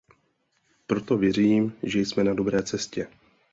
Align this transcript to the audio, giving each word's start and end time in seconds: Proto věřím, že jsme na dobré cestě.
Proto 0.87 1.17
věřím, 1.17 1.73
že 1.83 1.99
jsme 1.99 2.23
na 2.23 2.33
dobré 2.33 2.63
cestě. 2.63 3.07